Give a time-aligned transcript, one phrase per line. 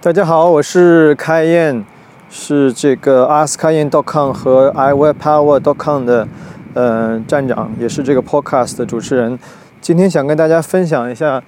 [0.00, 1.82] 大家好，我是开彦，
[2.30, 6.28] 是这个 askkayan.com 和 iwebpower.com 的
[6.74, 9.36] 呃站长，也是这个 podcast 的主持人。
[9.80, 11.42] 今天想跟大家分享一下，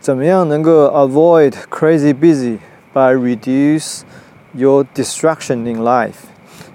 [0.00, 2.58] 怎么样能够 avoid crazy busy
[2.92, 4.00] by reduce
[4.52, 6.26] your distraction in life。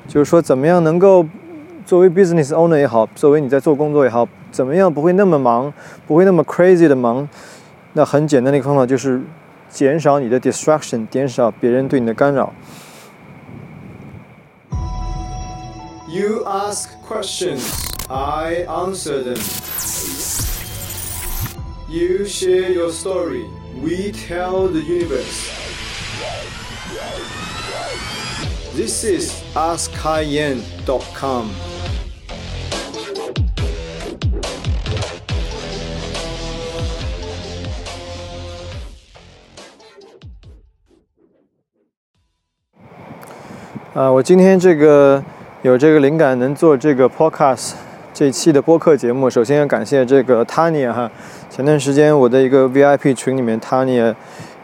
[0.07, 1.25] 就是说，怎么样能够
[1.85, 5.73] 作为 business owner 也好，作为你在做工作也好，怎么样不会那么忙，
[6.07, 7.27] 不会那么 crazy 的忙？
[7.91, 9.21] 那很简单的一个方法就是
[9.74, 12.52] 减少你的 distraction，减少别人对你的干扰。
[16.08, 17.62] You ask questions,
[18.08, 19.38] I answer them.
[21.88, 23.44] You share your story,
[23.80, 25.50] we tell the universe.
[28.74, 31.50] This is AskKaiYan.com.
[43.95, 45.23] 啊，我今天这个
[45.61, 47.71] 有这个灵感，能做这个 podcast
[48.13, 49.29] 这期的播客节目。
[49.29, 51.09] 首先要感谢这个 Tanya 哈，
[51.49, 54.13] 前段时间我的一个 VIP 群里面，Tanya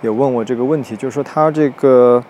[0.02, 2.22] 有问我这个问题，就是说他这个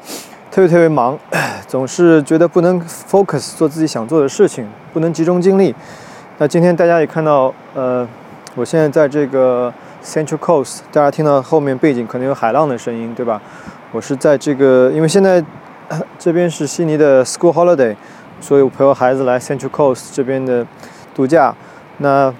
[0.51, 1.17] 特别特别忙，
[1.67, 5.73] 总是觉得不能 focus 做自己想做的事情，不能集中精力。
[6.37, 8.07] 那今天大家也看到，呃，
[8.53, 9.73] 我现在在这个
[10.05, 13.41] Central Coast，大家听到后面背景可能有海浪的声音，对吧？
[13.91, 15.43] 我是在这个，因为现在。
[16.17, 17.95] 这边是悉尼的 School Holiday，
[18.39, 20.65] 所以我陪我孩子来 Central Coast 这边的
[21.13, 21.55] 度假。
[21.97, 22.33] 那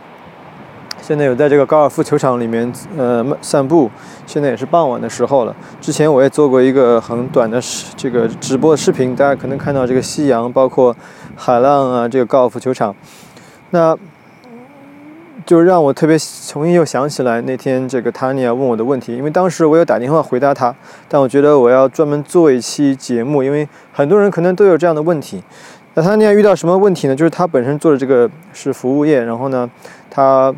[1.02, 3.90] 现在有在这个高尔夫球场里面呃散步，
[4.28, 5.56] 现在也是傍晚的时候了。
[5.82, 7.60] 之前我也做过一个很短的
[7.98, 10.96] 这个直播视频，大家可能看到这个夕阳，包括
[11.36, 12.96] 海浪啊，这个高尔夫球场。
[13.72, 13.98] 那
[15.45, 20.73] 就让我特别重新又想起来那天这个 Tanya 问我的问题，因为当时我有打电话回答他，
[21.08, 25.44] 但我觉得我要专门做一期节目，因为很多人可能都有这样的问题。
[25.94, 27.16] 那 Tanya 遇到什么问题呢？
[27.16, 29.70] 就是他本身做的这个是服务业，然后呢，
[30.10, 30.54] 他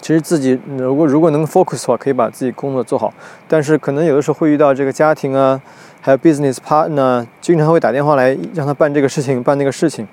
[0.00, 3.12] 其实自己如果如果能 focus 的话，可以把自己工作做好，
[3.48, 5.60] 但是可能有的时候会遇到这个家庭啊，
[6.00, 10.06] 还有 business partner，经常会打电话来让他办这个事情，办那个事情，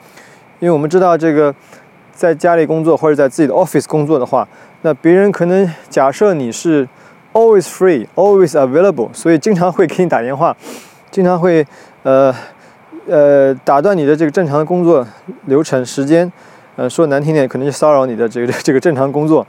[0.59, 1.53] 因为我们知道这个。
[2.21, 4.47] 在家里工作或者在自己的 office 工作的话，
[4.83, 6.87] 那别人可能假设你是
[7.33, 10.55] always free, always available，所以经常会给你打电话，
[11.09, 11.65] 经常会
[12.03, 12.31] 呃
[13.07, 15.03] 呃打断你的这个正常的工作
[15.45, 16.31] 流程时间，
[16.75, 19.43] 呃说难听点，可能就骚扰你的这个 这个正常工作。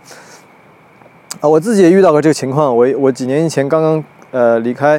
[1.43, 4.99] 啊，我自己也遇到过这个情况，我我几年前刚刚呃离开。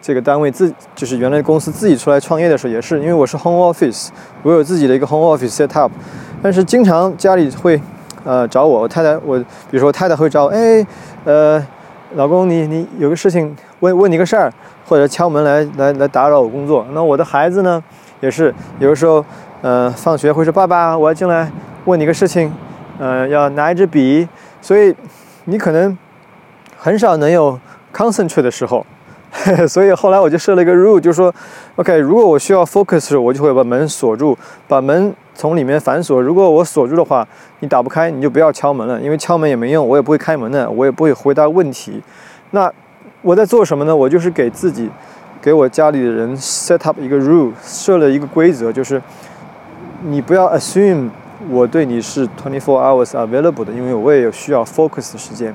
[0.00, 4.10] 这个单位自就是原来公司自己出来创业的时候也是，因为我是 home office，
[4.44, 5.90] 我有自己的一个 home office set up，
[6.42, 7.80] 但是经常家里会
[8.24, 10.86] 呃找我，我太太我比如说我太太会找我，哎
[11.24, 11.64] 呃
[12.14, 14.52] 老公你你有个事情问问你个事儿，
[14.86, 16.86] 或者敲门来来来打扰我工作。
[16.92, 17.82] 那我的孩子呢
[18.20, 19.24] 也是有的时候
[19.62, 21.50] 呃放学会说爸爸我要进来
[21.84, 22.52] 问你个事情，
[22.98, 24.28] 呃要拿一支笔，
[24.62, 24.94] 所以
[25.44, 25.96] 你可能
[26.76, 27.58] 很少能有
[27.92, 28.86] concentrate 的时候。
[29.68, 31.32] 所以后来我就设了一个 rule，就是说
[31.76, 36.20] ，OK，如果我需要 focus，我就会把门锁住，把门从里面反锁。
[36.20, 37.26] 如果我锁住的话，
[37.60, 42.02] 你打不开，你就不要敲门了，因为敲门也没用，我也不会开门的，我也不会回答问题。
[42.50, 42.70] 那
[43.22, 43.94] 我在做什么呢？
[43.94, 44.90] 我就是给自己，
[45.40, 49.00] 给我家里的人 set up 一个 rule，设了一个规则，就是
[50.02, 51.10] 你不要 assume
[51.48, 55.54] 我对你是 twenty four hours available 的，因为我也有需要 focus 的时间。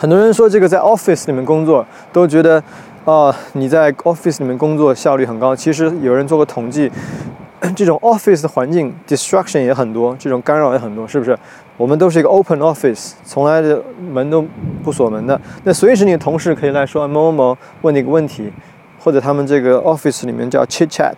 [0.00, 2.56] 很多人说这个在 office 里面工作都觉得，
[3.04, 5.54] 啊，你在 office 里面工作效率很高。
[5.54, 6.90] 其实有人做过统计，
[7.76, 11.38] 这种 office 的环境 distraction 也很多，这种干扰也很多，是不是？
[11.76, 13.78] 我们都是一个 open office，从来的
[14.10, 14.42] 门都
[14.82, 15.38] 不锁门的。
[15.64, 18.50] 那随时你的同事可以来说某某某问你个问题，
[18.98, 21.12] 或者他们这个 office 里面叫 chit chat，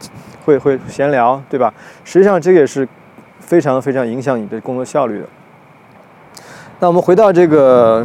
[0.45, 1.73] 会会闲聊，对吧？
[2.03, 2.89] 实际上这个也是
[3.39, 5.27] 非常非常影响你的工作效率的。
[6.81, 8.05] 那我们回到这个。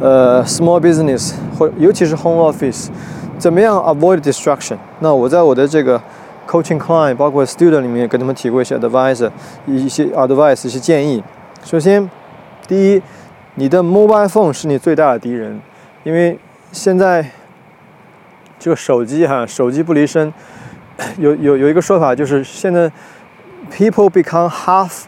[0.00, 2.88] 呃，small business 或尤其是 home office，
[3.38, 4.76] 怎么样 avoid distraction？
[5.00, 6.00] 那我在我的这个
[6.48, 9.30] coaching client 包括 student 里面跟他们提过一些 advice，
[9.66, 11.22] 一些 advice 一些建议。
[11.64, 12.08] 首先，
[12.66, 13.02] 第一，
[13.56, 15.60] 你的 mobile phone 是你最大的敌人，
[16.04, 16.38] 因为
[16.70, 17.30] 现在
[18.58, 20.32] 这个手机哈，手机不离身。
[21.18, 22.90] 有有有一个说法就是现在
[23.72, 25.04] people become half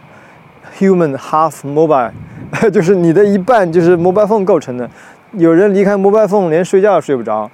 [0.81, 2.11] human half mobile。
[2.73, 4.91] 就是你的一半就是 mobile phone 构成的，
[5.35, 7.49] 有人离开 mobile phone 连睡觉都睡不着，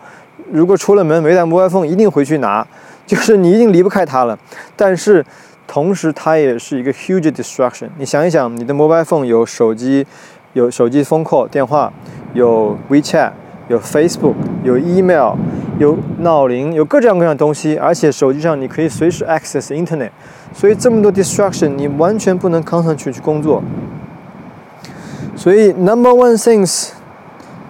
[0.50, 2.67] 如果出了门没带 mobile phone 一定回去拿，
[3.05, 4.38] 就是你一定离不开它了。
[4.75, 5.23] 但是
[5.67, 7.88] 同时它也是一个 huge distraction。
[7.99, 10.06] 你想一想，你的 mobile phone 有手机，
[10.55, 11.93] 有手机 phone call 电话，
[12.32, 13.32] 有 WeChat，
[13.68, 15.34] 有 Facebook，有 email，
[15.78, 20.10] 有闹铃，有各种各样的东西，而且手机上你可以随时 access internet，
[20.52, 23.62] 所以这么多 distraction，你完全不能 concentrate 去工作。
[25.34, 26.90] 所以 number one things，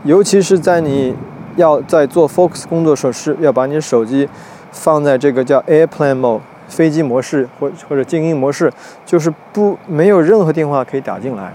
[0.04, 1.14] 尤其是在你
[1.56, 4.28] 要在做 focus 工作的时候，是要把你的手机
[4.70, 8.72] 放在这个叫 airplane mode 飞机模式或或者静音模式，
[9.04, 11.54] 就是不没有任何电话可以打进来。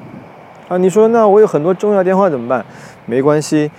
[0.68, 2.66] 啊，你说那我有很多重要电话怎么办？
[3.06, 3.70] 没关系，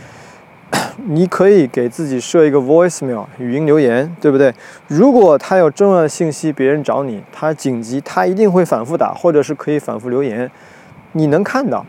[1.08, 4.52] 你可以给自己设一个 voicemail 语音留言，对不对？
[4.88, 10.50] 如果他有重要的信息，别人找你，他紧急，他一定会反复打，或者是可以反复留言，
[11.12, 11.84] 你能看到。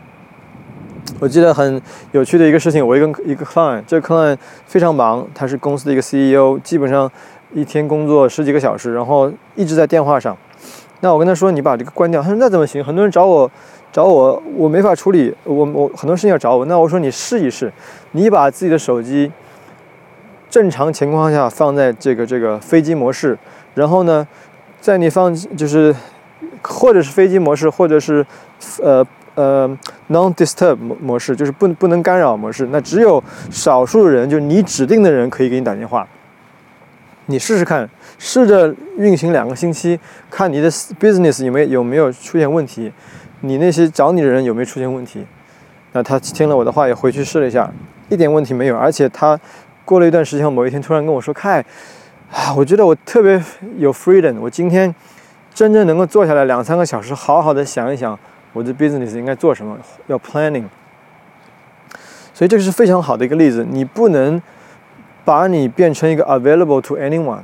[1.20, 1.80] 我记得很
[2.12, 4.36] 有趣的一个事情，我一个一个 client，这个 client
[4.66, 7.10] 非常忙，他是公司的一个 CEO，基本上
[7.52, 10.36] 一天工作十几个小时，然后一直在电话上。
[11.00, 12.82] 那我跟他说：“你把这个关掉。”他说：“那怎么行？
[12.82, 13.50] 很多人找我。”
[13.94, 16.64] 找我，我没法处理，我我很多事情要找我。
[16.64, 17.72] 那我说你试一试，
[18.10, 19.30] 你把自己的手机
[20.50, 23.38] 正常情况下放在这个这个飞机模式，
[23.72, 24.26] 然后呢，
[24.80, 25.94] 在你放就是
[26.60, 28.26] 或者是飞机模式，或者是
[28.82, 29.06] 呃
[29.36, 29.68] 呃
[30.10, 32.66] non disturb 模模式，就是不不能干扰模式。
[32.72, 36.04] 那只有少数人，就你指定的人可以给你打电话。
[37.26, 37.88] 你试试看，
[38.18, 39.98] 试着运行两个星期，
[40.30, 42.92] 看你的 business 有没有有没有出现问题。
[43.40, 45.24] 你那些找你的人有没有出现问题？
[45.92, 47.70] 那他听了我的话也回去试了一下，
[48.08, 48.76] 一点问题没有。
[48.76, 49.38] 而且他
[49.84, 51.64] 过了一段时间，某一天突然跟我说：“凯，
[52.30, 53.42] 啊，我觉得我特别
[53.78, 54.94] 有 freedom，我今天
[55.54, 58.18] 真正能够坐下来两三个小时，好好的想一想
[58.52, 60.64] 我的 business 应该做什么，要 planning。”
[62.34, 63.64] 所以这个是非常好的一个例子。
[63.70, 64.42] 你不能
[65.24, 67.40] 把你变成一个 available to anyone，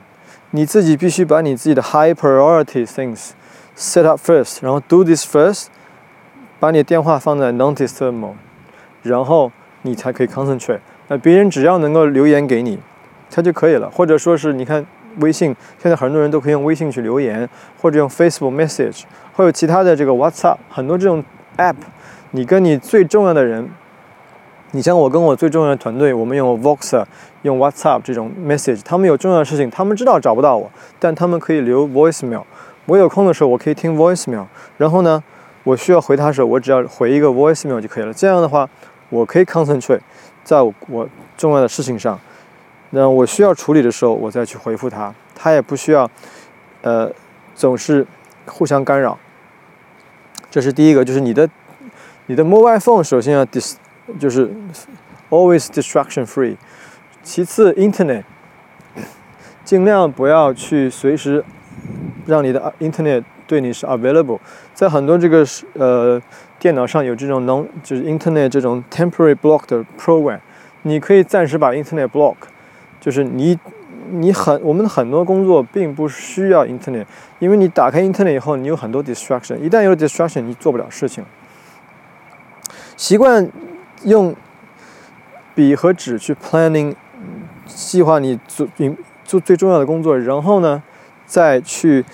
[0.50, 3.30] 你自己必须把你自己的 high priority things
[3.76, 5.66] set up first，然后 do this first。
[6.58, 8.34] 把你的电话放在 non-disturb mode，
[9.02, 9.50] 然后
[9.80, 10.80] 你才可以 concentrate。
[11.08, 12.78] 那别人只要能够留言给你，
[13.30, 13.88] 他就可以了。
[13.88, 14.84] 或者说是你看
[15.20, 17.48] 微信，现在很多人都可以用微信去留言，
[17.80, 21.24] 或者用 Facebook Message，或者其他的这个 WhatsApp，很多这种
[21.56, 21.76] app，
[22.32, 23.66] 你跟你最重要的人，
[24.72, 27.04] 你像我跟我最重要的团队，我们用 Voxer，
[27.42, 32.42] 用 WhatsApp 这种 message，他们有重要的事情，他们知道找不到我，但他们可以留 voicemail。
[32.86, 34.46] 我有空的时候，我可以听 voicemail，
[34.78, 35.22] 然后呢？
[35.62, 38.14] 我需要回他的时候，我只要回一个 voicemail 就可以了。
[38.14, 38.66] 这样的话，
[39.10, 40.00] 我可以 concentrate
[40.42, 41.06] 在我
[41.36, 42.18] 重要的事情上。
[42.88, 45.14] 那我需要处理的时候，我再去回复他。
[45.34, 46.10] 他也不需要，
[46.80, 47.12] 呃，
[47.54, 48.06] 总是
[48.46, 49.18] 互相干扰。
[50.50, 51.46] 这是第一个，就是你的
[52.24, 53.74] 你的 mobile phone 首先要 dis
[54.18, 54.50] 就是
[55.28, 56.56] always distraction free。
[57.22, 58.24] 其次，internet
[59.64, 61.44] 尽量不要去随时
[62.26, 63.24] 让你的 internet。
[63.46, 64.38] 对你是 available，
[64.72, 66.22] 在很多这个呃
[66.60, 70.38] 电脑上有这种能就是 internet 这种 temporary block 的 program，
[70.82, 72.36] 你可以暂时把 internet block，
[73.00, 73.58] 就是你
[74.08, 77.04] 你很我们很多工作并不需要 internet，
[77.40, 81.24] 因为你打开 internet 以后，你有很多 distraction，一旦有了 distraction，你做不了事情。
[82.96, 83.50] 习惯
[84.04, 84.34] 用
[85.54, 86.94] 笔和纸去 planning
[87.66, 90.82] 计划你做你做最重要的工作，然后呢
[91.26, 92.04] 再去。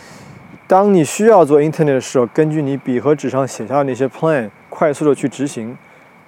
[0.68, 5.78] 当你需要做 Internet 的时候，根据你笔和纸上写下的那些 plan，快速的去执行，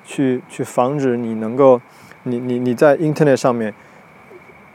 [0.04, 1.80] 去去防止你能够，
[2.22, 3.74] 你你你在 Internet 上面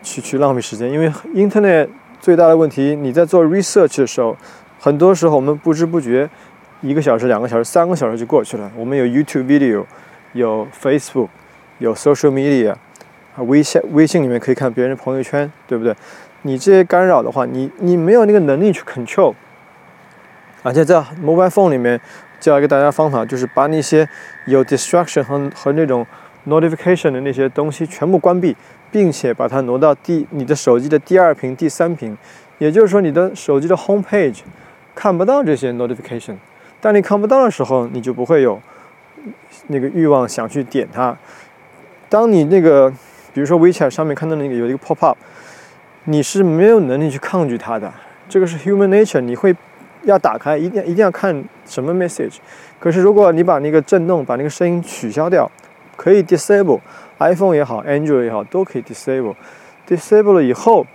[0.01, 0.91] 去去浪费时间。
[0.91, 1.87] 因为 Internet
[2.19, 4.35] 最大的问题，你在做 research 的时候，
[4.81, 6.29] 很多时候我们不知不觉
[6.81, 8.69] 一个小时、两个小时、三个小时就过去了。
[8.75, 9.85] 我们有 YouTube video，
[10.33, 11.29] 有 Facebook，
[11.79, 12.71] 有 social media，
[13.35, 15.95] 啊微信微信里面可以看别人朋友圈，对不对？
[16.41, 19.33] 你这些干扰的话，你你没有那个能力去 control。
[20.61, 21.99] 而且在 mobile phone 里面
[22.39, 24.07] 教一个大家方法，就是把那些
[24.45, 26.05] 有 distraction 和和那种
[26.47, 28.55] notification 的那些东西全部关闭，
[28.91, 32.17] 并且把它挪到第你的手机的第二屏、第三屏。
[32.59, 34.39] 也就是说，你的手机的 home page
[34.95, 36.35] 看不到这些 notification。
[36.79, 38.61] 当你看不到的时候，你就不会有
[39.67, 41.17] 那个欲望想去点它。
[42.09, 42.91] 当你那个，
[43.33, 45.17] 比如说 WeChat 上面看到那个有一个 pop up，
[46.05, 47.93] 你是没有能力去抗拒它的。
[48.27, 49.55] 这个是 human nature，你会。
[50.05, 52.35] 要打开，一定一定要看什么 message。
[52.77, 55.49] 可是如果你把那个震动、把那个声音取消掉，
[55.95, 59.35] 可以 disable，iPhone 也好，Android 也好，都可以 disable。
[59.87, 60.85] disable 了以后，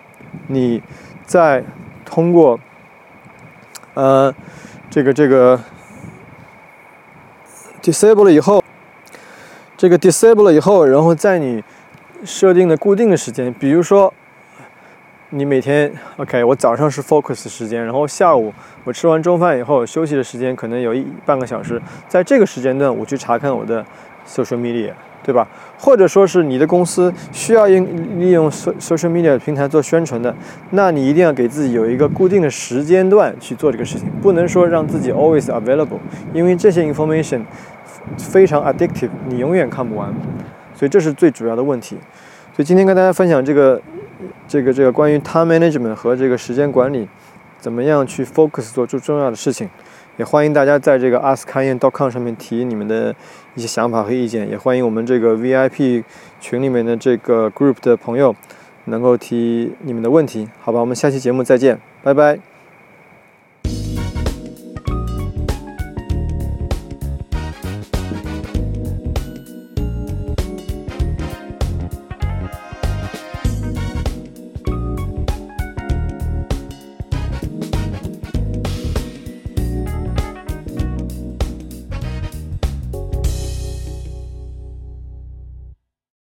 [0.49, 0.83] 你
[1.25, 1.65] 再
[2.05, 2.61] 通过
[3.95, 4.35] 呃
[4.91, 5.59] 这个这个
[7.91, 8.63] disable 了以后，
[9.77, 11.65] 这个 disable 了以后，然后在你
[12.25, 14.13] 设定的固定的时间，比如说。
[15.31, 18.51] 你每天 OK，我早上是 focus 时间，然后下午
[18.85, 21.79] 我吃完中饭以后休息的时间可能有一半个小时，
[22.09, 23.85] 在这个时间段我去查看我的
[24.27, 24.91] social media，
[25.23, 25.47] 对吧？
[25.79, 27.87] 或者说是你的公司需要用
[28.19, 30.35] 利用 social media 平台做宣传的，
[30.71, 35.99] 那你一定要给自己有一个固定的时间段去做这个事情，不能说让自己 always available，
[36.33, 37.43] 因为这些 information
[38.17, 40.13] 非常 addictive，你永远看不完，
[40.75, 41.97] 所以这是最主要的问题。
[42.55, 43.81] 所以今天跟大家分享这个
[44.47, 47.09] 这个这个关于 time management 和这个时间管理，
[47.59, 49.69] 怎么样去 focus 做最重要的事情。
[50.17, 53.15] 也欢迎大家在这个 askkan.com 上面提你们的
[53.55, 56.03] 一些想法和意见，也欢迎我们这个 VIP
[56.41, 58.35] 群里面的这个 group 的朋友
[58.87, 60.81] 能够提你们的问题，好吧？
[60.81, 62.48] 我们下期节目再见，拜拜。